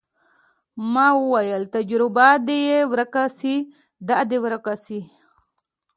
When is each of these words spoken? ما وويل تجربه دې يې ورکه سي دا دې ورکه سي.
ما 0.93 1.07
وويل 1.19 1.63
تجربه 1.75 2.29
دې 2.47 2.57
يې 2.69 2.79
ورکه 2.91 3.23
سي 3.37 3.55
دا 4.07 4.19
دې 4.29 4.37
ورکه 4.45 4.73
سي. 4.85 4.99